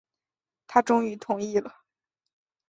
[0.65, 1.83] 他终于同意了